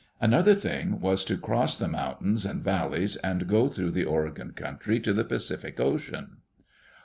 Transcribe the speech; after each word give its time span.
Another 0.19 0.55
thing, 0.55 0.99
was 0.99 1.23
to 1.25 1.37
cross 1.37 1.77
the 1.77 1.87
moun 1.87 2.15
tains 2.15 2.49
and 2.49 2.63
valleys 2.63 3.17
and 3.17 3.47
go 3.47 3.67
through 3.69 3.91
the 3.91 4.03
Oregon 4.03 4.49
country 4.51 4.99
to 4.99 5.13
the 5.13 5.23
Pacific 5.23 5.79
Ocean. 5.79 6.37